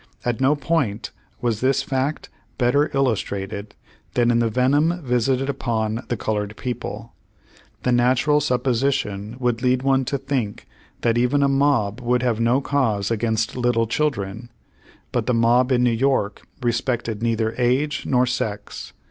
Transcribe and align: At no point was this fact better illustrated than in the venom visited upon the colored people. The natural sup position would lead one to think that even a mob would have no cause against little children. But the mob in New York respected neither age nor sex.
At 0.25 0.41
no 0.41 0.55
point 0.55 1.11
was 1.41 1.61
this 1.61 1.83
fact 1.83 2.29
better 2.57 2.89
illustrated 2.95 3.75
than 4.15 4.31
in 4.31 4.39
the 4.39 4.49
venom 4.49 4.99
visited 5.05 5.47
upon 5.47 6.03
the 6.07 6.17
colored 6.17 6.57
people. 6.57 7.13
The 7.83 7.91
natural 7.91 8.41
sup 8.41 8.63
position 8.63 9.35
would 9.37 9.61
lead 9.61 9.83
one 9.83 10.03
to 10.05 10.17
think 10.17 10.65
that 11.01 11.19
even 11.19 11.43
a 11.43 11.47
mob 11.47 12.01
would 12.01 12.23
have 12.23 12.39
no 12.39 12.61
cause 12.61 13.11
against 13.11 13.55
little 13.55 13.85
children. 13.85 14.49
But 15.11 15.27
the 15.27 15.35
mob 15.35 15.71
in 15.71 15.83
New 15.83 15.91
York 15.91 16.47
respected 16.63 17.21
neither 17.21 17.53
age 17.59 18.03
nor 18.07 18.25
sex. 18.25 18.93